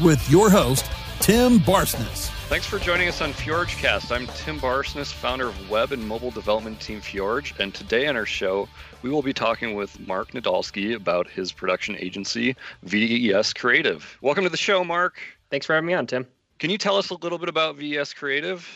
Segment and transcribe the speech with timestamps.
[0.00, 2.30] with your host, Tim Barsness.
[2.48, 4.14] Thanks for joining us on FjorgeCast.
[4.14, 8.26] I'm Tim Barsness, founder of web and mobile development team Fjorge, and today on our
[8.26, 8.68] show,
[9.02, 14.16] we will be talking with Mark Nadolski about his production agency, VES Creative.
[14.20, 15.18] Welcome to the show, Mark.
[15.50, 16.26] Thanks for having me on, Tim.
[16.58, 18.68] Can you tell us a little bit about VES Creative?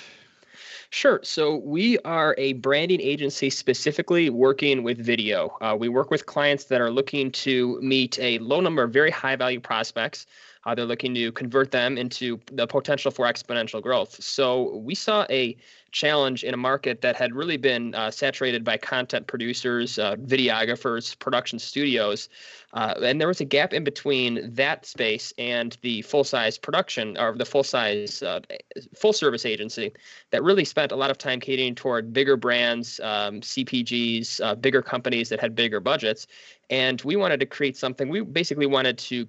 [0.90, 1.20] Sure.
[1.22, 5.56] So we are a branding agency specifically working with video.
[5.60, 9.12] Uh, we work with clients that are looking to meet a low number of very
[9.12, 10.26] high value prospects.
[10.66, 14.22] Uh, they're looking to convert them into the potential for exponential growth.
[14.22, 15.56] So we saw a
[15.92, 21.18] challenge in a market that had really been uh, saturated by content producers, uh, videographers,
[21.18, 22.28] production studios.
[22.72, 27.18] Uh, and there was a gap in between that space and the full size production
[27.18, 28.40] or the full size uh,
[28.96, 29.92] full service agency
[30.30, 34.82] that really spent a lot of time catering toward bigger brands, um, CPGs, uh, bigger
[34.82, 36.26] companies that had bigger budgets.
[36.70, 38.08] And we wanted to create something.
[38.08, 39.26] We basically wanted to,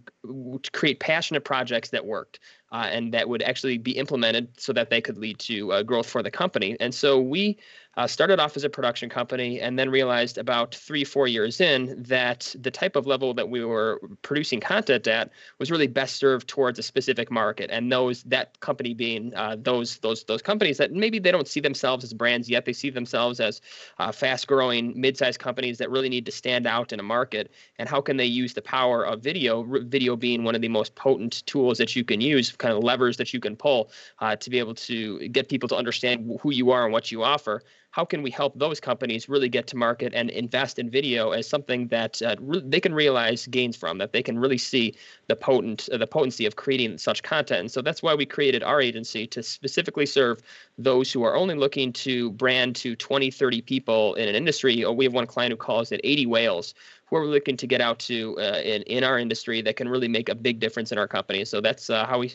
[0.62, 2.40] to create passionate projects that worked
[2.72, 6.08] uh, and that would actually be implemented so that they could lead to uh, growth
[6.08, 6.78] for the company.
[6.80, 7.58] And so we
[7.98, 12.02] uh, started off as a production company and then realized about three, four years in
[12.04, 16.48] that the type of level that we were producing content at was really best served
[16.48, 17.70] towards a specific market.
[17.70, 21.60] And those that company being uh, those those those companies that maybe they don't see
[21.60, 23.62] themselves as brands yet, they see themselves as
[24.00, 27.52] uh, fast-growing mid-sized companies that really need to stand out in a market.
[27.78, 29.64] And how can they use the power of video?
[29.84, 33.18] Video being one of the most potent tools that you can use, kind of levers
[33.18, 36.72] that you can pull uh, to be able to get people to understand who you
[36.72, 40.14] are and what you offer how can we help those companies really get to market
[40.16, 44.14] and invest in video as something that uh, re- they can realize gains from that
[44.14, 44.96] they can really see
[45.28, 47.60] the potent uh, the potency of creating such content?
[47.60, 50.42] And so that's why we created our agency to specifically serve
[50.78, 54.84] those who are only looking to brand to 20 30 people in an industry.
[54.84, 56.74] Or we have one client who calls it 80 whales
[57.12, 60.08] who are looking to get out to uh, in, in our industry that can really
[60.08, 61.44] make a big difference in our company.
[61.44, 62.32] So that's uh, how we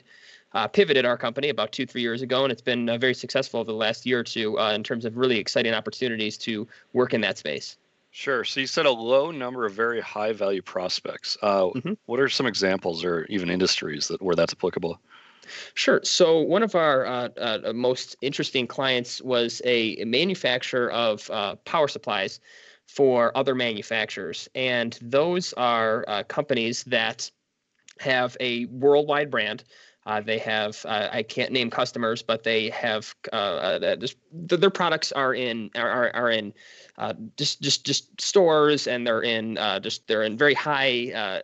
[0.52, 3.60] uh, pivoted our company about two, three years ago, and it's been uh, very successful
[3.60, 7.12] over the last year or two uh, in terms of really exciting opportunities to work
[7.12, 7.76] in that space.
[8.10, 8.44] Sure.
[8.44, 11.36] So you said a low number of very high value prospects.
[11.42, 11.92] Uh, mm-hmm.
[12.06, 14.98] What are some examples or even industries that where that's applicable?
[15.74, 16.00] Sure.
[16.02, 21.30] So one of our uh, uh, most interesting clients was a manufacturer of
[21.64, 22.40] power supplies
[22.86, 27.30] for other manufacturers, and those are companies that
[28.00, 29.64] have a worldwide brand.
[30.06, 33.96] Uh, they have uh, I can't name customers, but they have uh, uh
[34.32, 36.54] their products are in are, are in
[36.96, 41.42] uh, just just just stores, and they're in uh, just they're in very high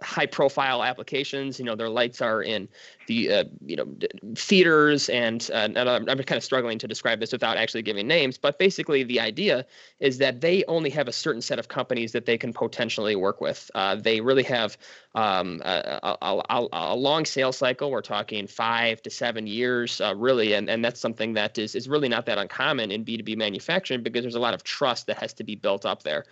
[0.00, 1.58] high profile applications.
[1.58, 2.68] You know, their lights are in
[3.06, 3.86] the you know
[4.34, 8.38] theaters, and, and I'm, I'm kind of struggling to describe this without actually giving names.
[8.38, 9.66] But basically, the idea
[10.00, 13.40] is that they only have a certain set of companies that they can potentially work
[13.40, 13.70] with.
[14.02, 14.76] they really have
[15.14, 17.90] um, a, a, a, long sales cycle.
[17.90, 21.88] We're talking five to seven years, uh, really, and, and that's something that is, is
[21.88, 25.34] really not that uncommon in B2B manufacturing because there's a lot of trust that has
[25.34, 26.24] to be built up there.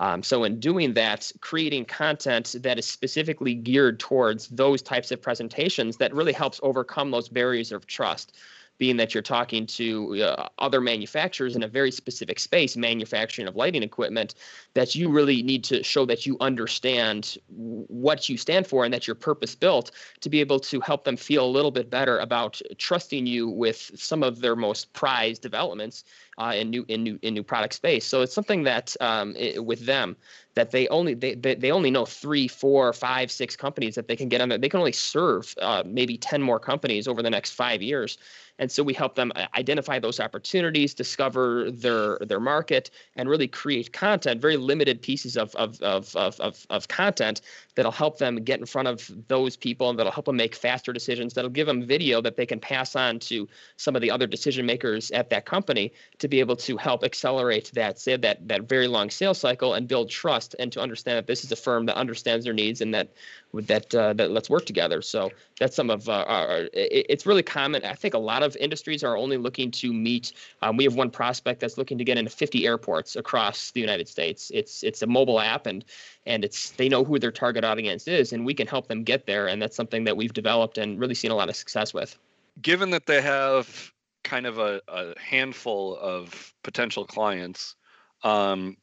[0.00, 5.20] Um, so, in doing that, creating content that is specifically geared towards those types of
[5.20, 8.36] presentations that really helps overcome those barriers of trust
[8.78, 13.56] being that you're talking to uh, other manufacturers in a very specific space, manufacturing of
[13.56, 14.34] lighting equipment,
[14.74, 19.06] that you really need to show that you understand what you stand for and that
[19.06, 19.90] you're purpose built
[20.20, 23.90] to be able to help them feel a little bit better about trusting you with
[23.94, 26.04] some of their most prized developments
[26.38, 28.06] uh, in new in new in new product space.
[28.06, 30.16] So it's something that um, it, with them
[30.54, 34.16] that they only they, they, they only know three, four, five, six companies that they
[34.16, 34.58] can get on there.
[34.58, 38.18] They can only serve uh, maybe ten more companies over the next five years.
[38.58, 43.48] And so we help them uh, identify those opportunities, discover their their market, and really
[43.48, 47.40] create content, very limited pieces of of of of of, of content
[47.74, 50.92] that'll help them get in front of those people and that'll help them make faster
[50.92, 51.34] decisions.
[51.34, 54.66] That'll give them video that they can pass on to some of the other decision
[54.66, 58.88] makers at that company to be able to help accelerate that say that that very
[58.88, 61.96] long sales cycle and build trust and to understand that this is a firm that
[61.96, 63.08] understands their needs and that
[63.54, 65.02] that uh, that let's work together.
[65.02, 66.68] So that's some of uh, our.
[66.72, 67.84] It, it's really common.
[67.84, 70.32] I think a lot of industries are only looking to meet.
[70.62, 74.08] Um, we have one prospect that's looking to get into 50 airports across the United
[74.08, 74.50] States.
[74.54, 75.84] It's it's a mobile app and
[76.26, 79.26] and it's they know who their target audience is and we can help them get
[79.26, 82.16] there and that's something that we've developed and really seen a lot of success with.
[82.60, 83.92] Given that they have
[84.24, 87.76] kind of a, a handful of potential clients,
[88.24, 88.76] um,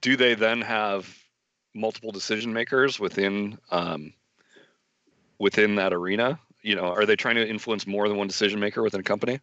[0.00, 1.14] do they then have
[1.74, 4.12] multiple decision makers within um,
[5.38, 6.38] within that arena?
[6.62, 9.40] You know, are they trying to influence more than one decision maker within a company?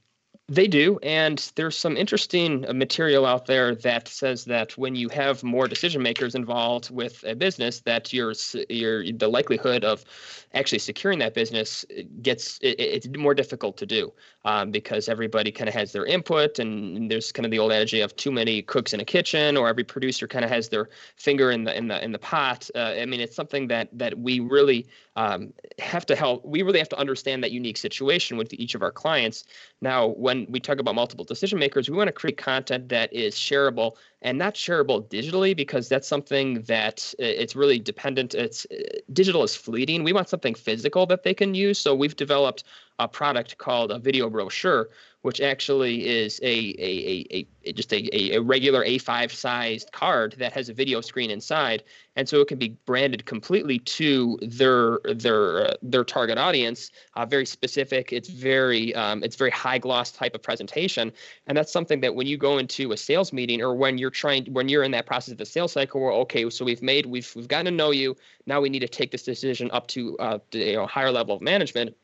[0.47, 5.09] They do, and there's some interesting uh, material out there that says that when you
[5.09, 8.33] have more decision makers involved with a business, that your
[8.69, 10.05] your the likelihood of
[10.53, 14.13] actually securing that business uh, gets it, it's more difficult to do
[14.43, 17.95] um, because everybody kind of has their input, and there's kind of the old adage
[17.95, 21.49] of too many cooks in a kitchen, or every producer kind of has their finger
[21.49, 22.69] in the in the in the pot.
[22.75, 24.85] Uh, I mean, it's something that that we really
[25.15, 26.45] um, have to help.
[26.45, 29.45] We really have to understand that unique situation with each of our clients.
[29.81, 33.35] Now, when we talk about multiple decision makers, we want to create content that is
[33.35, 38.33] shareable and not shareable digitally because that's something that uh, it's really dependent.
[38.33, 40.03] It's uh, digital is fleeting.
[40.03, 41.79] We want something physical that they can use.
[41.79, 42.63] So we've developed
[42.99, 44.89] a product called a video brochure,
[45.21, 50.53] which actually is a, a, a, a just a, a regular A5 sized card that
[50.53, 51.83] has a video screen inside,
[52.15, 56.91] and so it can be branded completely to their their uh, their target audience.
[57.15, 58.13] Uh, very specific.
[58.13, 61.11] It's very um, it's very high gloss type of presentation,
[61.47, 64.45] and that's something that when you go into a sales meeting or when you're trying
[64.53, 67.29] when you're in that process of the sales cycle, where okay, so we've made we've
[67.35, 68.15] we've gotten to know you.
[68.45, 71.41] Now we need to take this decision up to uh, you know higher level of
[71.41, 71.95] management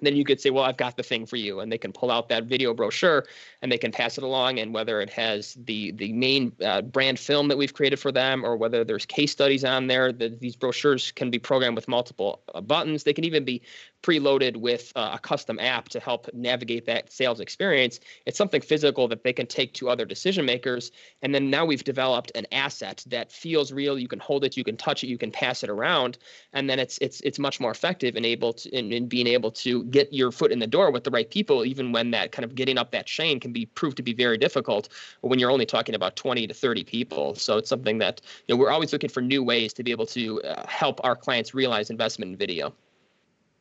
[0.00, 2.10] then you could say, well, I've got the thing for you, and they can pull
[2.10, 3.24] out that video brochure
[3.62, 4.58] and they can pass it along.
[4.58, 8.44] And whether it has the the main uh, brand film that we've created for them,
[8.44, 12.42] or whether there's case studies on there, the, these brochures can be programmed with multiple
[12.54, 13.04] uh, buttons.
[13.04, 13.62] They can even be
[14.02, 17.98] preloaded with uh, a custom app to help navigate that sales experience.
[18.24, 20.92] It's something physical that they can take to other decision makers.
[21.22, 23.98] And then now we've developed an asset that feels real.
[23.98, 26.18] You can hold it, you can touch it, you can pass it around,
[26.52, 29.50] and then it's it's it's much more effective in able to in, in being able
[29.50, 32.44] to get your foot in the door with the right people, even when that kind
[32.44, 34.88] of getting up that chain can be proved to be very difficult
[35.20, 37.34] when you're only talking about 20 to 30 people.
[37.34, 40.06] So it's something that you know we're always looking for new ways to be able
[40.06, 42.74] to uh, help our clients realize investment in video.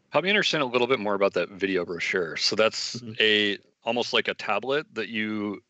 [0.09, 2.37] Help me understand a little bit more about that video brochure.
[2.37, 3.13] So that's mm-hmm.
[3.19, 5.61] a almost like a tablet that you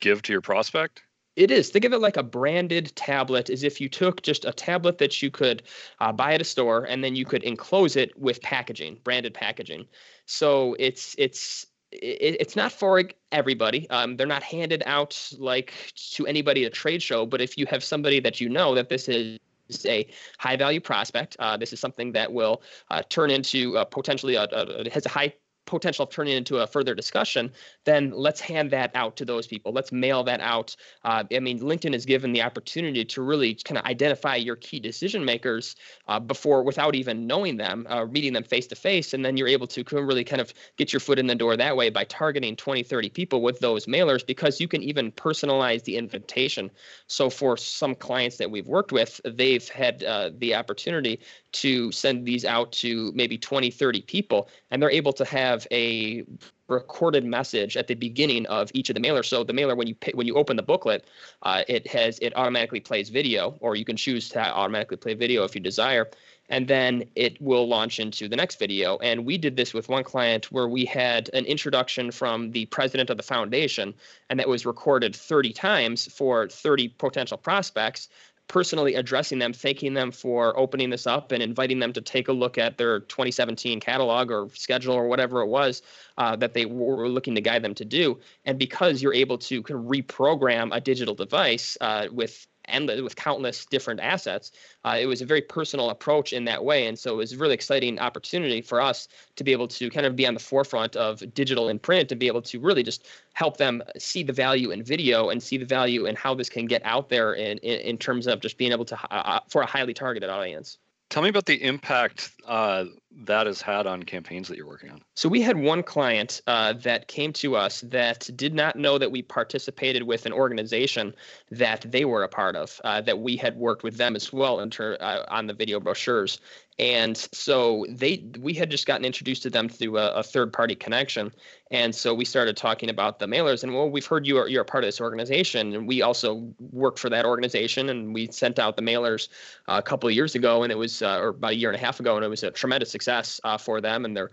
[0.00, 1.02] give to your prospect.
[1.34, 1.70] It is.
[1.70, 5.22] Think of it like a branded tablet, as if you took just a tablet that
[5.22, 5.62] you could
[5.98, 9.86] uh, buy at a store, and then you could enclose it with packaging, branded packaging.
[10.26, 13.02] So it's it's it's not for
[13.32, 13.88] everybody.
[13.90, 15.72] Um, they're not handed out like
[16.12, 17.24] to anybody at a trade show.
[17.24, 19.38] But if you have somebody that you know that this is
[19.86, 20.06] a
[20.38, 21.36] high value prospect.
[21.38, 25.32] Uh, this is something that will uh, turn into potentially a, a, has a high
[25.66, 27.52] potential of turning into a further discussion,
[27.84, 29.72] then let's hand that out to those people.
[29.72, 30.74] Let's mail that out.
[31.04, 34.80] Uh, I mean, LinkedIn is given the opportunity to really kind of identify your key
[34.80, 35.76] decision makers
[36.08, 39.48] uh, before, without even knowing them, uh, meeting them face to face, and then you're
[39.48, 42.56] able to really kind of get your foot in the door that way by targeting
[42.56, 46.70] 20, 30 people with those mailers because you can even personalize the invitation.
[47.06, 51.20] So for some clients that we've worked with, they've had uh, the opportunity
[51.52, 56.24] to send these out to maybe 20, 30 people, and they're able to have a
[56.68, 59.26] recorded message at the beginning of each of the mailers.
[59.26, 61.06] So the mailer, when you when you open the booklet,
[61.42, 65.44] uh, it has it automatically plays video, or you can choose to automatically play video
[65.44, 66.10] if you desire,
[66.48, 68.96] and then it will launch into the next video.
[68.98, 73.10] And we did this with one client where we had an introduction from the president
[73.10, 73.94] of the foundation,
[74.30, 78.08] and that was recorded 30 times for 30 potential prospects
[78.48, 82.32] personally addressing them, thanking them for opening this up and inviting them to take a
[82.32, 85.82] look at their 2017 catalog or schedule or whatever it was
[86.18, 88.18] uh, that they were looking to guide them to do.
[88.44, 93.16] And because you're able to kind of reprogram a digital device uh, with and with
[93.16, 94.52] countless different assets.
[94.84, 97.38] Uh, it was a very personal approach in that way, and so it was a
[97.38, 100.96] really exciting opportunity for us to be able to kind of be on the forefront
[100.96, 104.70] of digital and print and be able to really just help them see the value
[104.70, 107.80] in video and see the value in how this can get out there in in,
[107.80, 110.78] in terms of just being able to uh, uh for a highly targeted audience.
[111.12, 112.86] Tell me about the impact uh,
[113.24, 115.00] that has had on campaigns that you're working on?
[115.14, 119.10] So we had one client uh, that came to us that did not know that
[119.10, 121.14] we participated with an organization
[121.50, 124.66] that they were a part of, uh, that we had worked with them as well
[124.68, 126.40] ter- uh, on the video brochures.
[126.78, 130.74] And so they we had just gotten introduced to them through a, a, third party
[130.74, 131.30] connection.
[131.70, 134.62] And so we started talking about the mailers and well, we've heard you are you're
[134.62, 135.74] a part of this organization.
[135.74, 139.28] And we also worked for that organization and we sent out the mailers
[139.68, 141.76] uh, a couple of years ago and it was uh, or about a year and
[141.76, 144.30] a half ago and it was a tremendous success uh, for them and their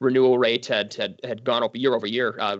[0.00, 2.58] renewal rate had had had gone up year over year uh,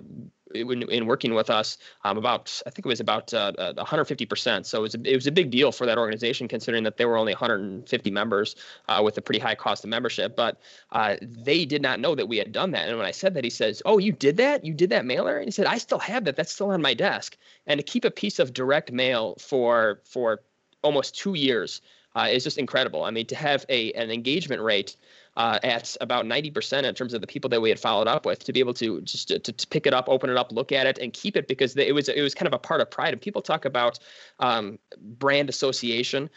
[0.55, 4.61] in, in working with us um, about I think it was about uh, 150%.
[4.61, 6.97] Uh, so it was a, it was a big deal for that organization considering that
[6.97, 8.57] they were only 150 members
[8.89, 10.35] uh, with a pretty high cost of membership.
[10.37, 12.89] But uh, they did not know that we had done that.
[12.89, 14.65] And when I said that, he says, "Oh, you did that?
[14.65, 16.37] You did that mailer?" And he said, "I still have that.
[16.37, 17.37] That's still on my desk."
[17.67, 20.41] And to keep a piece of direct mail for for
[20.83, 21.81] almost two years
[22.17, 23.05] uh, is just incredible.
[23.05, 24.97] I mean, to have a an engagement rate
[25.37, 28.45] uh, at about 90% in terms of the people that we had followed up with
[28.45, 30.87] to be able to just to, to pick it up, open it up, look at
[30.87, 33.13] it, and keep it because it was it was kind of a part of pride.
[33.13, 33.99] And people talk about
[34.41, 36.29] um, brand association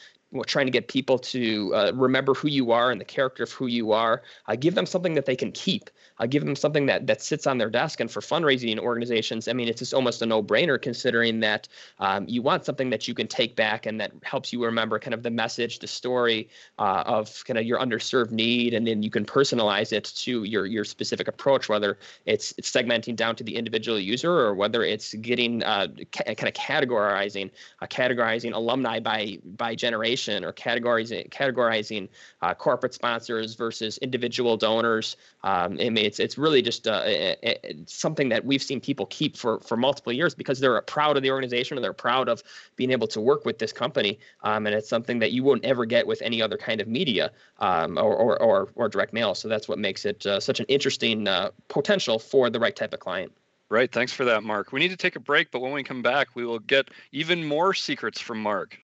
[0.48, 3.68] trying to get people to uh, remember who you are and the character of who
[3.68, 4.24] you are.
[4.48, 5.92] Uh, give them something that they can keep.
[6.24, 8.00] Uh, give them something that that sits on their desk.
[8.00, 11.68] And for fundraising organizations, I mean, it's just almost a no-brainer considering that
[12.00, 15.14] um, you want something that you can take back and that helps you remember kind
[15.14, 16.48] of the message, the story
[16.80, 20.66] uh, of kind of your underserved need, and then you can personalize it to your
[20.66, 25.14] your specific approach, whether it's it's segmenting down to the individual user or whether it's
[25.16, 27.52] getting uh, ca- kind of categorizing
[27.82, 32.08] uh, categorizing alumni by by generation or categorizing categorizing
[32.42, 35.18] uh, corporate sponsors versus individual donors.
[35.44, 39.06] Um, I mean, it's it's really just uh, a, a, something that we've seen people
[39.08, 42.44] keep for for multiple years because they're proud of the organization and they're proud of
[42.76, 44.20] being able to work with this company.
[44.42, 47.32] Um, and it's something that you won't ever get with any other kind of media
[47.60, 49.34] um, or, or, or or direct mail.
[49.34, 52.94] So that's what makes it uh, such an interesting uh, potential for the right type
[52.94, 53.32] of client.
[53.70, 53.92] Right.
[53.92, 54.72] Thanks for that, Mark.
[54.72, 57.44] We need to take a break, but when we come back, we will get even
[57.44, 58.78] more secrets from Mark.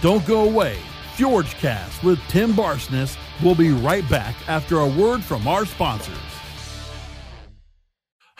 [0.00, 0.78] Don't go away.
[1.16, 6.35] FjorgeCast with Tim Barsness will be right back after a word from our sponsors.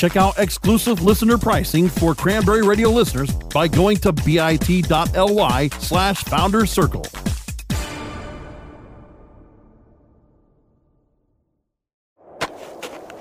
[0.00, 6.70] Check out exclusive listener pricing for Cranberry Radio listeners by going to bit.ly slash founders
[6.70, 7.04] circle.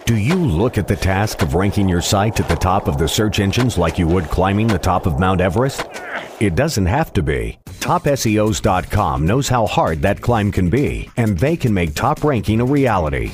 [0.06, 3.10] Do you look at the task of ranking your site at the top of the
[3.10, 5.86] search engines like you would climbing the top of Mount Everest?
[6.40, 7.60] It doesn't have to be.
[7.82, 12.66] TopSEOs.com knows how hard that climb can be, and they can make top ranking a
[12.66, 13.34] reality.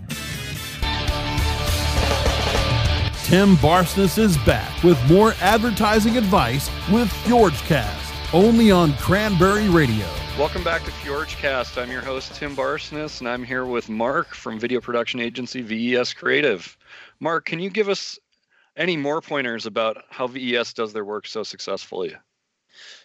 [3.31, 10.05] Tim Barsness is back with more advertising advice with FjorgeCast, only on Cranberry Radio.
[10.37, 11.81] Welcome back to FjorgeCast.
[11.81, 16.11] I'm your host, Tim Barsness, and I'm here with Mark from video production agency VES
[16.11, 16.77] Creative.
[17.21, 18.19] Mark, can you give us
[18.75, 22.13] any more pointers about how VES does their work so successfully?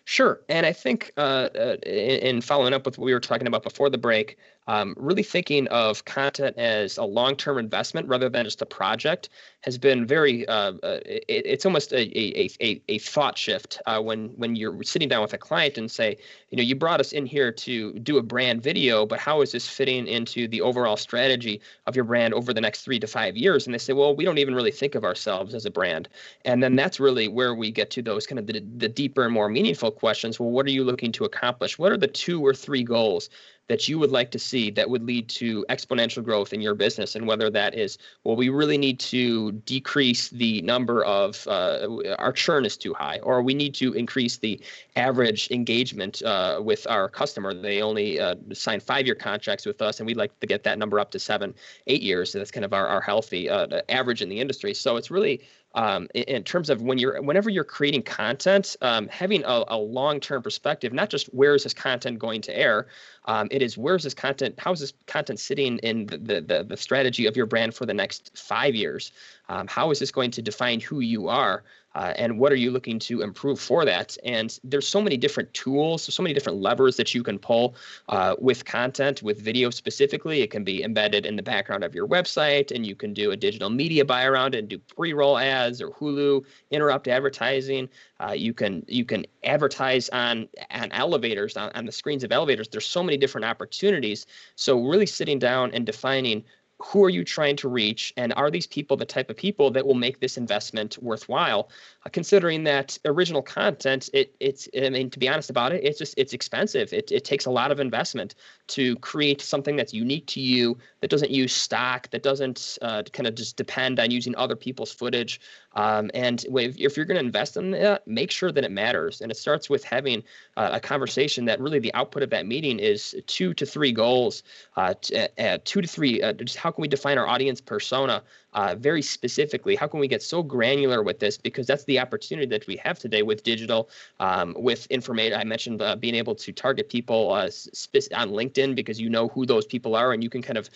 [0.09, 0.41] Sure.
[0.49, 3.65] And I think uh, uh, in, in, following up with what we were talking about
[3.65, 8.63] before the break, um, really thinking of content as a long-term investment rather than just
[8.63, 9.29] a project
[9.63, 10.47] has been very.
[10.47, 14.81] Uh, uh, it, it's almost a, a, a, a thought shift uh, when when you're
[14.85, 16.17] sitting down with a client and say,
[16.51, 19.51] you know, you brought us in here to do a brand video, but how is
[19.51, 23.37] this fitting into the overall strategy of your brand over the next three to five
[23.37, 23.67] years?
[23.67, 26.09] And they say, well, we don't even really think of ourselves as a brand.
[26.45, 29.35] And then that's really where we get to those kind of the, the deeper and
[29.35, 30.39] more meaningful questions.
[30.39, 31.79] Well, what are you looking to accomplish?
[31.79, 33.29] What are the two or three goals
[33.69, 37.15] that you would like to see that would lead to exponential growth in your business
[37.15, 42.33] and whether that is well we really need to decrease the number of uh, our
[42.33, 44.61] churn is too high or we need to increase the
[44.97, 47.53] average engagement uh, with our customer.
[47.55, 50.79] They only uh, sign five year contracts with us and we'd like to get that
[50.79, 51.55] number up to seven
[51.87, 52.33] eight years.
[52.33, 54.75] So that's kind of our, our healthy uh, average in the industry.
[54.75, 55.43] So it's really
[55.75, 60.43] um, in, terms of when you're whenever you're creating content, um, having a, a long-term
[60.43, 62.87] perspective, not just where is this content going to air,
[63.27, 66.41] um, it is where is this content, how is this content sitting in the, the,
[66.43, 69.13] the, the strategy of your brand for the next five years?
[69.49, 71.65] Um, how is this going to define who you are?
[71.97, 74.19] Uh, and what are you looking to improve for that?
[74.23, 77.75] And there's so many different tools, so many different levers that you can pull
[78.11, 80.43] uh, with content, with video specifically.
[80.43, 83.37] It can be embedded in the background of your website, and you can do a
[83.37, 87.89] digital media buy around and do pre-roll ads or Hulu interrupt advertising.
[88.21, 92.69] Uh, you can you can advertise on on elevators on, on the screens of elevators.
[92.69, 94.27] There's so many different opportunities.
[94.57, 96.45] So really sitting down and defining
[96.79, 98.13] who are you trying to reach?
[98.17, 101.71] And are these people the type of people that will make this investment worthwhile?
[102.05, 105.99] Uh, considering that original content it it's i mean to be honest about it it's
[105.99, 106.93] just it's expensive.
[106.93, 108.35] It, it takes a lot of investment
[108.69, 113.27] to create something that's unique to you that doesn't use stock that doesn't uh, kind
[113.27, 115.41] of just depend on using other people's footage
[115.77, 119.21] um, and if, you're going to invest in that make sure that it matters.
[119.21, 120.25] And it starts with having
[120.57, 124.43] uh, a conversation that really the output of that meeting is two to three goals
[124.77, 128.23] uh, t- uh, two to three uh, just how can we define our audience persona
[128.57, 129.77] uh, very specifically?
[129.77, 131.37] How can we get so granular with this?
[131.37, 135.39] Because that's the opportunity that we have today with digital, um, with information.
[135.39, 139.45] I mentioned uh, being able to target people uh, on LinkedIn because you know who
[139.45, 140.71] those people are and you can kind of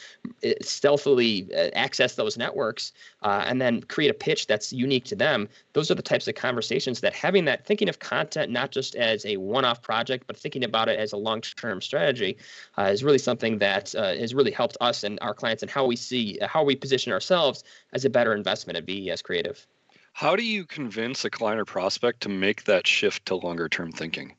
[0.45, 5.17] uh, stealthily uh, access those networks uh, and then create a pitch that's unique to
[5.17, 5.49] them.
[5.73, 9.25] Those are the types of conversations that having that thinking of content not just as
[9.25, 12.37] a one-off project, but thinking about it as a long-term strategy
[12.79, 16.39] is really something that has really helped us and our clients and how we see
[16.43, 19.67] how we position ourselves as a better investment at VES Creative.
[20.13, 23.93] How do you convince a client or prospect to make that shift to longer term
[23.93, 24.35] thinking?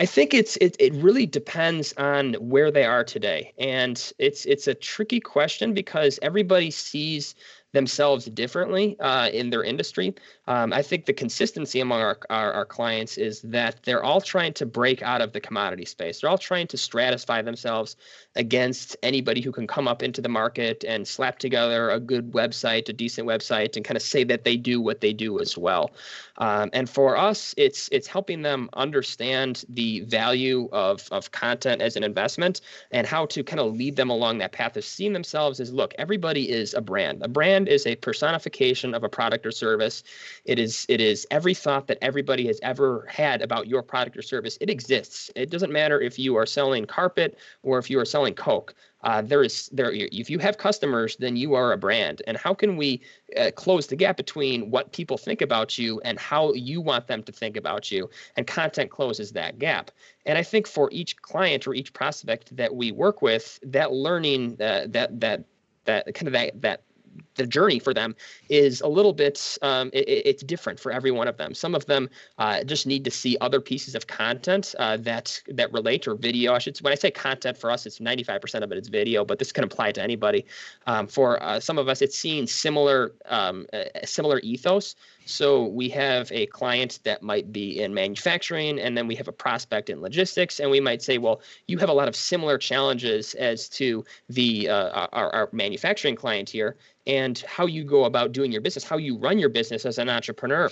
[0.00, 3.52] I think it's it, it really depends on where they are today.
[3.58, 7.34] And it's it's a tricky question because everybody sees
[7.72, 10.14] themselves differently uh, in their industry.
[10.48, 14.52] Um, I think the consistency among our, our, our, clients is that they're all trying
[14.54, 16.20] to break out of the commodity space.
[16.20, 17.96] They're all trying to stratify themselves
[18.36, 22.88] against anybody who can come up into the market and slap together a good website,
[22.88, 25.90] a decent website, and kind of say that they do what they do as well.
[26.38, 31.96] Um, and for us, it's it's helping them understand the value of, of content as
[31.96, 35.60] an investment and how to kind of lead them along that path of seeing themselves
[35.60, 37.22] as look, everybody is a brand.
[37.22, 40.02] A brand is a personification of a product or service.
[40.46, 44.22] It is it is every thought that everybody has ever had about your product or
[44.22, 44.56] service.
[44.60, 45.30] It exists.
[45.34, 48.74] It doesn't matter if you are selling carpet or if you are selling Coke
[49.06, 52.52] uh, there is there if you have customers then you are a brand and how
[52.52, 53.00] can we
[53.38, 57.22] uh, close the gap between what people think about you and how you want them
[57.22, 59.92] to think about you and content closes that gap
[60.26, 64.60] and i think for each client or each prospect that we work with that learning
[64.60, 65.44] uh, that that
[65.84, 66.82] that kind of that that
[67.34, 68.14] the journey for them
[68.48, 71.54] is a little bit um, it, it's different for every one of them.
[71.54, 75.72] Some of them uh, just need to see other pieces of content uh, that that
[75.72, 78.78] relate or video i should when i say content for us it's 95% of it
[78.78, 80.44] is video but this can apply to anybody.
[80.86, 83.66] Um, for uh, some of us it's seeing similar um,
[84.04, 84.94] similar ethos
[85.26, 89.32] so we have a client that might be in manufacturing, and then we have a
[89.32, 93.34] prospect in logistics, and we might say, well, you have a lot of similar challenges
[93.34, 96.76] as to the uh, our, our manufacturing client here,
[97.08, 100.08] and how you go about doing your business, how you run your business as an
[100.08, 100.70] entrepreneur.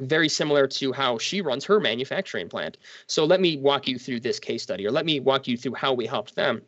[0.00, 2.76] Very similar to how she runs her manufacturing plant.
[3.06, 5.74] So let me walk you through this case study, or let me walk you through
[5.74, 6.62] how we helped them,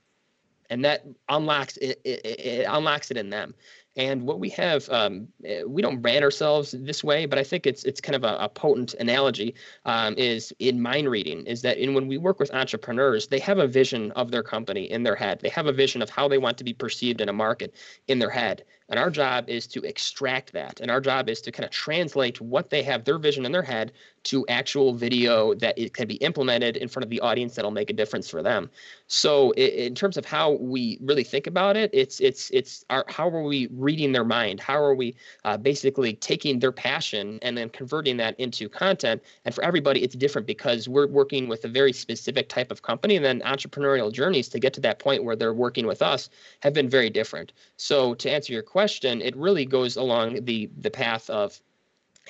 [0.70, 3.55] and that unlocks it, it, it unlocks it in them
[3.96, 7.66] And what we have, um, eh, we don't brand ourselves this way, but I think
[7.66, 9.55] it's it's kind of a, a potent analogy.
[9.85, 13.59] Um, is in mind reading is that in when we work with entrepreneurs, they have
[13.59, 15.40] a vision of their company in their head.
[15.40, 17.74] They have a vision of how they want to be perceived in a market
[18.09, 18.64] in their head.
[18.92, 20.81] And our job is to extract that.
[20.81, 23.62] And our job is to kind of translate what they have, their vision in their
[23.62, 23.90] head,
[24.24, 27.88] to actual video that it can be implemented in front of the audience that'll make
[27.88, 28.70] a difference for them.
[29.07, 33.28] So in terms of how we really think about it, it's it's it's our, how
[33.31, 34.61] are we reading their mind?
[34.61, 39.22] How are we uh, basically taking their passion and then converting that into content?
[39.46, 43.16] And for everybody, it's different because we're working with a very specific type of company,
[43.16, 46.28] and then entrepreneurial journeys to get to that point where they're working with us
[46.61, 47.52] have been very different.
[47.76, 51.61] So to answer your question question, it really goes along the the path of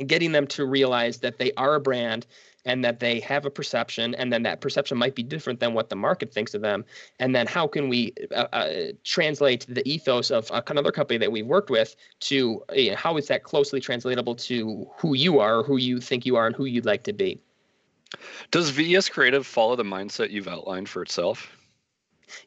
[0.06, 2.26] getting them to realize that they are a brand
[2.66, 5.88] and that they have a perception and then that perception might be different than what
[5.88, 6.84] the market thinks of them.
[7.20, 11.46] And then how can we uh, uh, translate the ethos of another company that we've
[11.46, 11.96] worked with
[12.30, 12.62] to
[12.96, 16.54] how is that closely translatable to who you are who you think you are and
[16.54, 17.40] who you'd like to be?
[18.50, 21.38] Does ves creative follow the mindset you've outlined for itself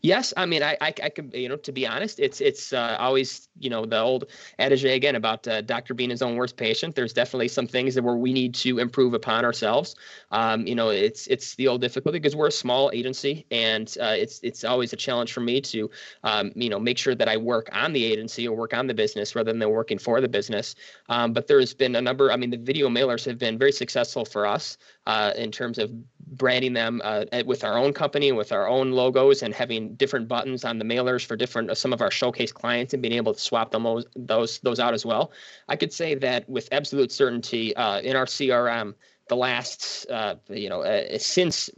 [0.02, 2.98] Yes, I mean, I, I, I could, you know, to be honest, it's it's uh,
[3.00, 4.26] always, you know, the old
[4.60, 6.96] adage again about uh, doctor being his own worst patient.
[6.96, 9.96] There's definitely some things that where we need to improve upon ourselves.
[10.32, 14.16] Um, you know, it's it's the old difficulty because we're a small agency, and uh,
[14.18, 15.90] it's it's always a challenge for me to,
[16.24, 18.94] um, you know, make sure that I work on the agency or work on the
[18.94, 20.76] business rather than working for the business.
[21.10, 22.32] Um, but there's been a number.
[22.32, 25.92] I mean, the video mailers have been very successful for us uh, in terms of
[26.28, 30.66] branding them uh, with our own company, with our own logos, and having different buttons
[30.66, 33.72] on the mailers for different some of our showcase clients, and being able to swap
[33.72, 35.32] them those those, those out as well.
[35.70, 38.94] I could say that with absolute certainty uh, in our CRM,
[39.28, 41.70] the last uh, you know uh, since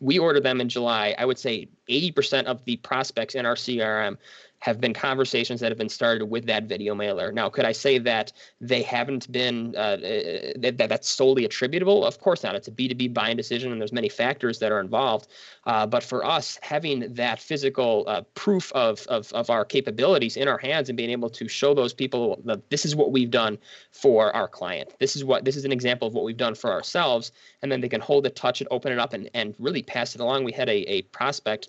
[0.00, 4.16] we ordered them in July, I would say 80% of the prospects in our CRM
[4.60, 7.30] have been conversations that have been started with that video mailer.
[7.30, 12.04] Now, could I say that they haven't been uh, uh that, that's solely attributable?
[12.04, 12.54] Of course not.
[12.54, 15.28] It's a B2B buying decision, and there's many factors that are involved.
[15.64, 20.48] Uh, but for us, having that physical uh, proof of, of of our capabilities in
[20.48, 23.58] our hands and being able to show those people that this is what we've done
[23.92, 24.94] for our client.
[24.98, 27.80] This is what this is an example of what we've done for ourselves, and then
[27.80, 30.44] they can hold it, touch it, open it up, and and really pass it along.
[30.44, 31.68] We had a a prospect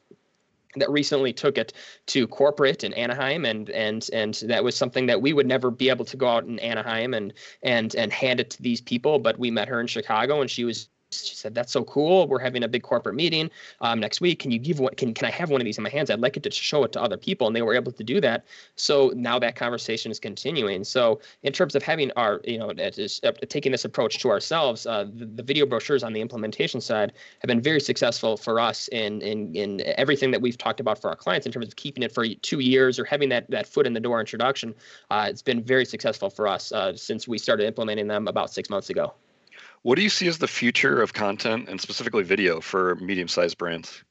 [0.76, 1.74] that recently took it
[2.08, 5.90] to corporate in Anaheim and and and that was something that we would never be
[5.90, 9.40] able to go out in Anaheim and and and hand it to these people but
[9.40, 12.28] we met her in Chicago and she was she said, "That's so cool.
[12.28, 13.50] We're having a big corporate meeting
[13.82, 14.40] um, next week.
[14.40, 14.94] Can you give one?
[14.96, 16.10] Can can I have one of these in my hands?
[16.10, 18.22] I'd like it to show it to other people." And they were able to do
[18.22, 18.46] that.
[18.76, 20.84] So now that conversation is continuing.
[20.84, 25.06] So in terms of having our, you know, uh, taking this approach to ourselves, uh,
[25.14, 29.22] the, the, video brochures on the implementation side have been very successful for us in
[29.22, 32.12] in in everything that we've talked about for our clients in terms of keeping it
[32.12, 34.76] for two years or having that that foot in the door introduction.
[35.10, 38.70] Uh, it's been very successful for us uh, since we started implementing them about six
[38.70, 39.14] months ago.
[39.84, 44.04] What do you see as the future of content and specifically video for medium-sized brands?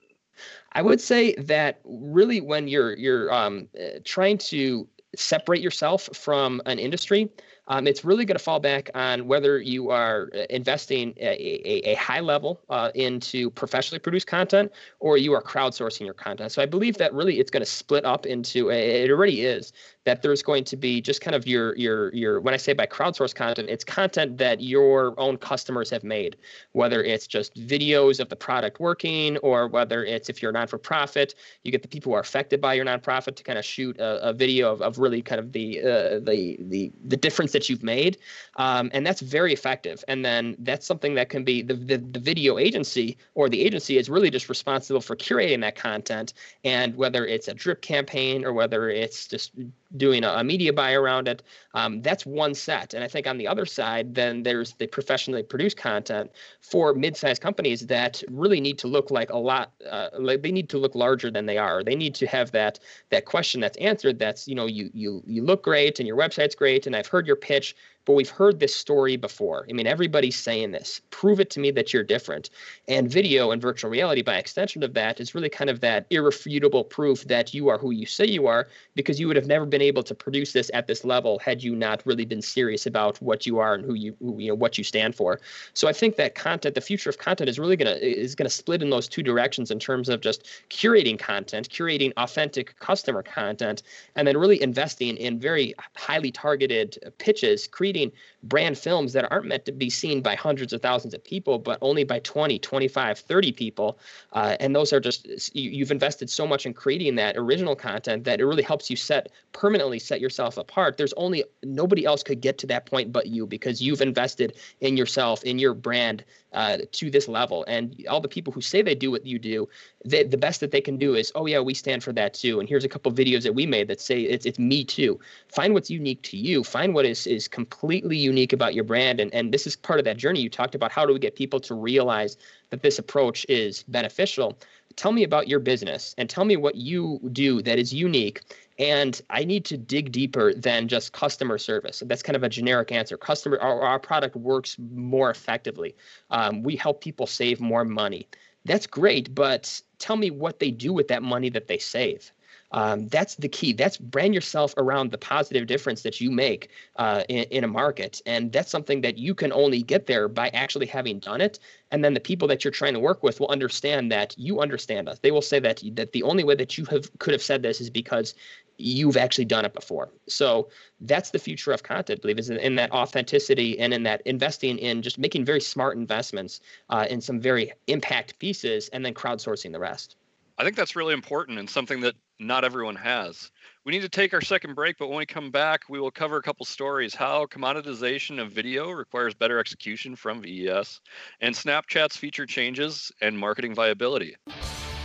[0.73, 6.63] I would say that really when you're you're um, uh, trying to separate yourself from
[6.67, 7.31] an industry,
[7.69, 11.93] um, it's really going to fall back on whether you are uh, investing a, a,
[11.93, 16.51] a high level uh, into professionally produced content or you are crowdsourcing your content.
[16.51, 19.73] So I believe that really it's going to split up into it already is
[20.09, 22.87] that there's going to be just kind of your your your when I say by
[22.87, 26.35] crowdsource content, it's content that your own customers have made,
[26.73, 31.35] whether it's just videos of the product working or whether it's if you're a non-for-profit,
[31.63, 34.31] you get the people who are affected by your nonprofit to kind of shoot a,
[34.31, 37.83] a video of, of really kind of the uh, the the the difference that you've
[37.83, 38.19] made,
[38.57, 40.05] um, and that's very effective.
[40.07, 43.99] And then that's something that can be the, the the video agency or the agency
[43.99, 48.53] is really just responsible for curating that content, and whether it's a drip campaign or
[48.53, 49.53] whether it's just
[49.97, 51.43] doing a, media buy around it.
[51.75, 52.95] Um, that's one set.
[52.95, 57.41] And I think on the other side, then there's the professionally produced content for mid-sized
[57.41, 59.73] companies that really need to look like a lot.
[59.89, 61.83] Uh, like they need to look larger than they are.
[61.83, 62.79] They need to have that
[63.11, 64.19] that question that's answered.
[64.19, 67.27] That's you know you you you look great and your website's great and I've heard
[67.27, 67.75] your pitch
[68.09, 69.67] but we've heard this story before.
[69.69, 71.03] I mean, everybody's saying this.
[71.11, 72.49] Prove it to me that you're different.
[72.89, 76.85] And video and virtual reality, by extension of that, is really kind of that irrefutable
[76.85, 79.83] proof that you are who you say you are, because you would have never been
[79.83, 83.45] able to produce this at this level had you not really been serious about what
[83.45, 85.39] you are and who you, who, you know, what you stand for.
[85.75, 88.81] So I think that content, the future of content, is really gonna is gonna split
[88.81, 93.83] in those two directions in terms of just curating content, curating authentic customer content,
[94.17, 98.13] and then really investing in very highly targeted pitches, creating creating
[98.45, 101.79] brand films that aren't meant to be seen by hundreds of thousands of people, but
[101.83, 103.99] only by 20, 25, 30 people.
[104.33, 108.25] Uh, and those are just, you, have invested so much in creating that original content
[108.25, 110.97] that it really helps you set permanently set yourself apart.
[110.97, 114.97] There's only nobody else could get to that point but you because you've invested in
[114.97, 117.65] yourself, in your brand uh, to this level.
[117.69, 119.69] And all the people who say they do what you do,
[120.05, 122.61] they, the best that they can do is, oh yeah, we stand for that too.
[122.61, 125.19] And here's a couple videos that we made that say it's it's me too.
[125.49, 126.65] Find what's unique to you.
[126.65, 129.21] Find what is is completely unique about your brand.
[129.21, 130.93] And and this is part of that journey you talked about.
[130.93, 132.37] How do we get people to realize
[132.71, 134.59] that this approach is beneficial?
[134.97, 138.43] Tell me about your business and tell me what you do that is unique
[138.79, 142.03] and I need to dig deeper than just customer service.
[142.07, 143.17] That's kind of a generic answer.
[143.17, 145.97] Customer, our, our product works more effectively.
[146.31, 148.29] Um, we help people save more money.
[148.65, 152.33] That's great, but tell me what they do with that money that they save.
[152.73, 153.73] Um, that's the key.
[153.73, 158.21] That's brand yourself around the positive difference that you make uh, in, in, a market.
[158.27, 161.59] And that's something that you can only get there by actually having done it.
[161.91, 165.09] And then the people that you're trying to work with will understand that you understand
[165.09, 165.19] us.
[165.21, 167.81] They will say that that the only way that you have could have said this
[167.81, 168.35] is because
[168.79, 170.11] you've actually done it before.
[170.29, 170.69] So
[171.01, 174.79] that's the future of content, I believe, is in that authenticity and in that investing
[174.79, 179.73] in just making very smart investments uh, in some very impact pieces and then crowdsourcing
[179.73, 180.17] the rest.
[180.59, 183.51] I think that's really important and something that not everyone has.
[183.85, 186.37] We need to take our second break, but when we come back, we will cover
[186.37, 191.01] a couple stories how commoditization of video requires better execution from VES,
[191.41, 194.37] and Snapchat's feature changes and marketing viability.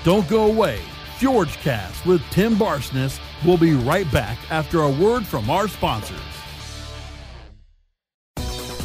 [0.03, 0.79] Don't go away.
[1.17, 6.19] FjorgeCast with Tim Barsness will be right back after a word from our sponsors.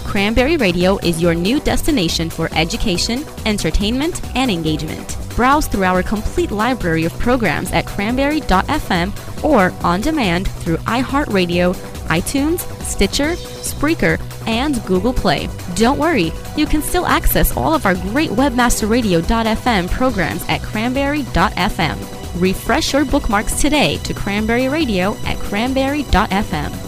[0.07, 5.18] Cranberry Radio is your new destination for education, entertainment, and engagement.
[5.39, 11.77] Browse through our complete library of programs at cranberry.fm or on demand through iHeartRadio,
[12.09, 15.49] iTunes, Stitcher, Spreaker, and Google Play.
[15.77, 22.41] Don't worry, you can still access all of our great webmasterradio.fm programs at cranberry.fm.
[22.41, 26.88] Refresh your bookmarks today to Cranberry Radio at cranberry.fm.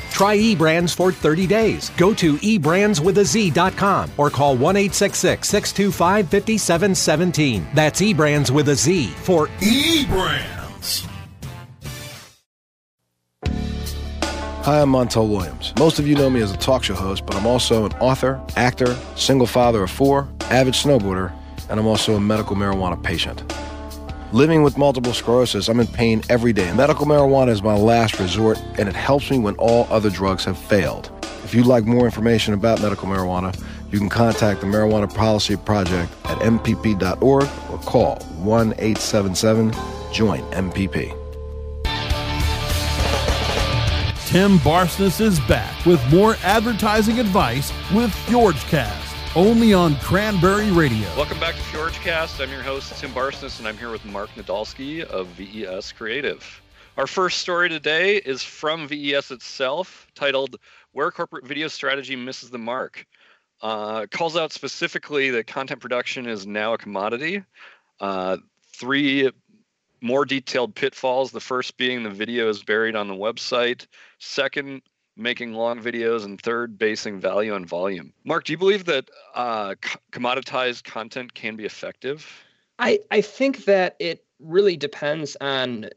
[0.11, 1.89] Try eBrands for 30 days.
[1.97, 7.67] Go to eBrandsWithAZ.com or call 1 625 5717.
[7.73, 11.07] That's eBrands with a Z for eBrands.
[14.63, 15.73] Hi, I'm Montel Williams.
[15.79, 18.39] Most of you know me as a talk show host, but I'm also an author,
[18.55, 21.33] actor, single father of four, avid snowboarder,
[21.71, 23.41] and I'm also a medical marijuana patient.
[24.33, 26.71] Living with multiple sclerosis, I'm in pain every day.
[26.73, 30.57] Medical marijuana is my last resort, and it helps me when all other drugs have
[30.57, 31.11] failed.
[31.43, 33.53] If you'd like more information about medical marijuana,
[33.91, 37.21] you can contact the Marijuana Policy Project at MPP.org
[37.69, 39.73] or call 1 877
[40.13, 41.17] JOIN MPP.
[44.27, 49.00] Tim Barsness is back with more advertising advice with FjorgeCast,
[49.35, 51.07] only on Cranberry Radio.
[51.15, 52.41] Welcome back to FjorgeCast.
[52.43, 56.61] I'm your host, Tim Barsness, and I'm here with Mark Nadolski of VES Creative.
[56.97, 60.57] Our first story today is from VES itself, titled
[60.91, 63.05] Where Corporate Video Strategy Misses the Mark.
[63.61, 67.41] Uh, calls out specifically that content production is now a commodity.
[68.01, 68.37] Uh,
[68.75, 69.31] three
[70.01, 71.31] more detailed pitfalls.
[71.31, 73.85] The first being the video is buried on the website.
[74.19, 74.81] Second,
[75.21, 76.25] making long videos.
[76.25, 78.13] And third, basing value on volume.
[78.25, 79.75] Mark, do you believe that uh,
[80.11, 82.27] commoditized content can be effective?
[82.79, 85.89] I, I think that it really depends on uh,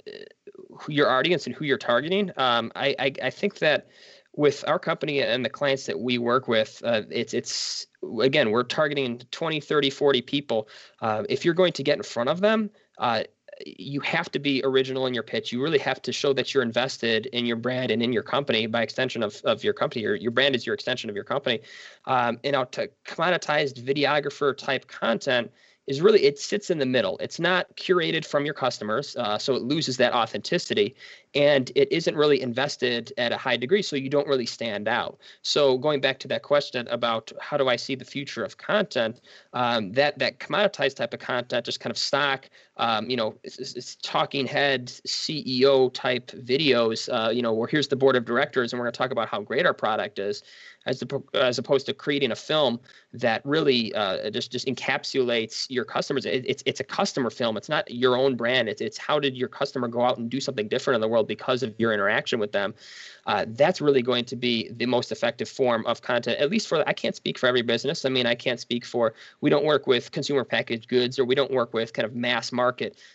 [0.88, 2.30] your audience and who you're targeting.
[2.37, 3.88] Um, I, I, I think that
[4.37, 7.87] with our company and the clients that we work with uh, it's it's
[8.20, 10.68] again we're targeting 20 30 40 people
[11.00, 13.22] uh, if you're going to get in front of them uh,
[13.64, 15.53] you have to be original in your pitch.
[15.53, 18.67] You really have to show that you're invested in your brand and in your company
[18.67, 20.03] by extension of, of your company.
[20.03, 21.61] Your, your brand is your extension of your company.
[22.07, 25.51] Um, and out to commoditized videographer type content
[25.87, 27.19] is really it sits in the middle.
[27.19, 30.95] It's not curated from your customers, uh, so it loses that authenticity,
[31.35, 35.19] and it isn't really invested at a high degree, so you don't really stand out.
[35.43, 39.21] So going back to that question about how do I see the future of content,
[39.53, 43.58] um, that that commoditized type of content, just kind of stock, um, you know, it's,
[43.58, 48.72] it's talking head CEO type videos, uh, you know, where here's the board of directors,
[48.72, 50.42] and we're going to talk about how great our product is
[50.87, 51.02] as,
[51.34, 52.80] as opposed to creating a film
[53.12, 56.26] that really uh, just just encapsulates your customers.
[56.26, 57.56] It, it's it's a customer film.
[57.56, 58.68] It's not your own brand.
[58.68, 61.28] It's it's how did your customer go out and do something different in the world
[61.28, 62.74] because of your interaction with them.
[63.26, 66.38] Uh, that's really going to be the most effective form of content.
[66.40, 68.04] At least for I can't speak for every business.
[68.04, 71.34] I mean, I can't speak for we don't work with consumer packaged goods or we
[71.34, 72.63] don't work with kind of mass market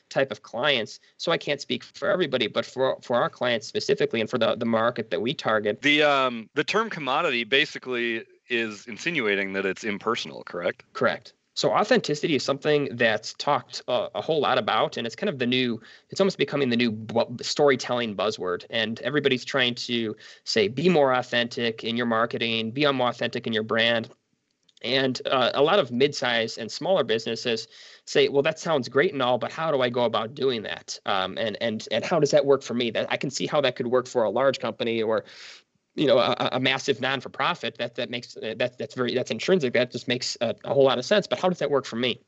[0.09, 0.99] type of clients.
[1.17, 4.55] So I can't speak for everybody, but for for our clients specifically and for the
[4.55, 5.81] the market that we target.
[5.81, 10.83] The um the term commodity basically is insinuating that it's impersonal, correct?
[10.93, 11.33] Correct.
[11.59, 15.39] So authenticity is something that's talked uh, a whole lot about, and it's kind of
[15.39, 15.81] the new.
[16.09, 21.13] It's almost becoming the new bu- storytelling buzzword, and everybody's trying to say be more
[21.13, 24.09] authentic in your marketing, be more authentic in your brand.
[24.81, 27.67] And uh, a lot of mid-size and smaller businesses
[28.05, 30.97] say, "Well, that sounds great and all, but how do I go about doing that?
[31.05, 32.89] Um, and and and how does that work for me?
[32.91, 35.25] That I can see how that could work for a large company or
[35.95, 39.91] you know a, a, massive non-for-profit that that makes that that's very that's intrinsic that
[39.91, 42.21] just makes a, a, whole lot of sense but how does that work for me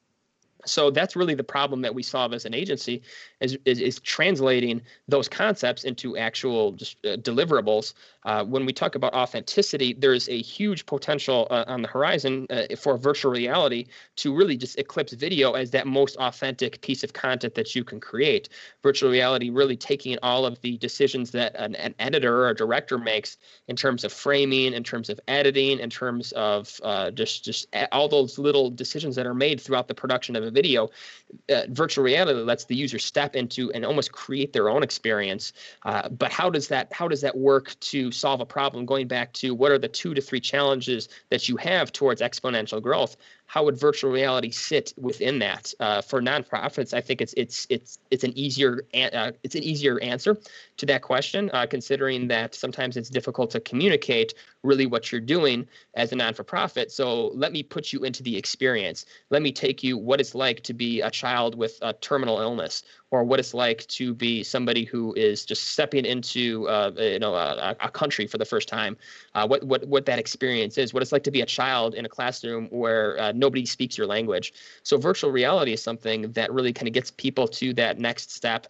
[0.66, 3.02] so that's really the problem that we solve as an agency
[3.40, 7.94] is, is, is translating those concepts into actual just uh, deliverables.
[8.24, 12.64] Uh, when we talk about authenticity, there's a huge potential uh, on the horizon uh,
[12.78, 17.56] for virtual reality to really just eclipse video as that most authentic piece of content
[17.56, 18.50] that you can create.
[18.84, 22.98] Virtual reality really taking all of the decisions that an, an editor or a director
[22.98, 27.68] makes in terms of framing, in terms of editing, in terms of uh, just just
[27.92, 30.90] all those little decisions that are made throughout the production of a video,
[31.50, 35.54] uh, virtual reality lets the user step into and almost create their own experience.
[35.84, 38.86] But how does that how does that work to solve a problem?
[38.86, 42.82] Going back to what are the two to three challenges that you have towards exponential
[42.82, 43.18] growth?
[43.52, 45.74] How would virtual reality sit within that?
[45.82, 50.00] Uh, for nonprofits, I think it's it's it's it's an easier uh, it's an easier
[50.00, 50.38] answer
[50.78, 54.34] to that question, uh, considering that sometimes it's difficult to communicate
[54.64, 56.92] really what you're doing as a non-for-profit.
[56.92, 59.06] So let me put you into the experience.
[59.32, 62.84] Let me take you what it's like to be a child with a terminal illness,
[63.12, 67.36] or what it's like to be somebody who is just stepping into uh, you know
[67.36, 68.96] a, a, country for the first time.
[69.36, 70.94] Uh, what what what that experience is.
[70.94, 74.08] What it's like to be a child in a classroom where uh, nobody speaks your
[74.08, 74.54] language.
[74.84, 78.68] So virtual reality is something that really kind of gets people to that next step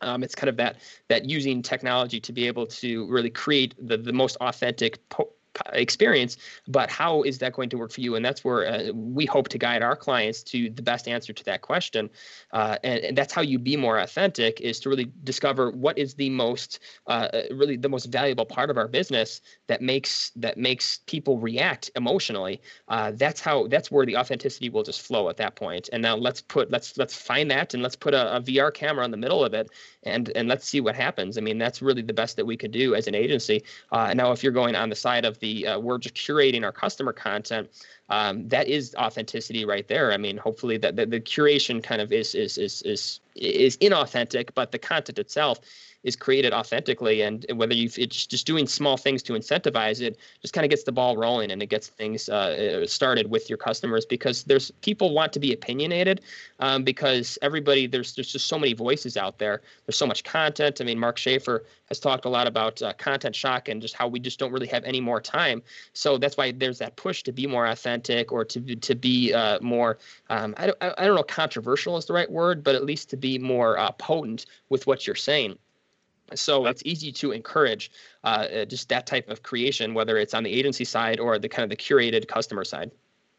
[0.00, 0.76] um, it's kind of that
[1.08, 5.32] that using technology to be able to really create the, the most authentic po-
[5.72, 6.36] experience
[6.68, 8.16] but how is that going to work for you?
[8.16, 11.44] And that's where uh, we hope to guide our clients to the best answer to
[11.44, 12.10] that question.
[12.52, 16.14] Uh, and, and, that's how you be more authentic is to really discover what is
[16.14, 20.56] the most uh, uh, really the most valuable part of our business that makes that
[20.56, 22.60] makes people react emotionally.
[22.88, 25.88] Uh, that's how that's where the authenticity will just flow at that point.
[25.92, 29.04] And now let's put let's let's find that and let's put a, a vr camera
[29.04, 29.70] in the middle of it
[30.02, 31.38] and and let's see what happens.
[31.38, 33.62] I mean that's really the best that we could do as an agency.
[33.92, 36.72] Uh, now if you're going on the side of the uh, we're just curating our
[36.72, 37.68] customer content
[38.08, 40.12] um, that is authenticity right there.
[40.12, 44.50] I mean hopefully that the, the curation kind of is is is is is inauthentic
[44.54, 45.60] but the content itself
[46.04, 50.54] is created authentically and whether you it's just doing small things to incentivize it just
[50.54, 53.56] kind of gets the ball rolling and it gets things uh, uh, started with your
[53.56, 56.20] customers because there's people want to be opinionated
[56.60, 59.62] um, because everybody there's there's just so many voices out there.
[59.86, 60.80] There's so much content.
[60.80, 64.08] I mean mark schaefer has talked a lot about uh, content shock and just how
[64.08, 65.62] we just don't really have any more time.
[65.92, 69.58] So that's why there's that push to be more authentic or to to be uh,
[69.60, 73.10] more um, I, don't, I don't know controversial is the right word but at least
[73.10, 75.58] to be more uh, potent with what you're saying
[76.34, 77.90] so it's easy to encourage
[78.24, 81.48] uh, uh, just that type of creation, whether it's on the agency side or the
[81.48, 82.90] kind of the curated customer side.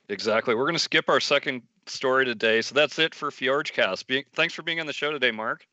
[0.09, 0.53] Exactly.
[0.53, 2.61] We're going to skip our second story today.
[2.61, 4.05] So that's it for FjorgeCast.
[4.07, 5.65] Be- thanks for being on the show today, Mark.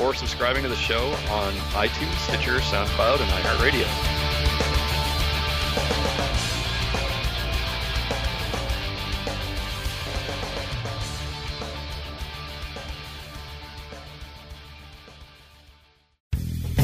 [0.00, 4.13] or subscribing to the show on iTunes, Stitcher, SoundCloud, and iHeartRadio.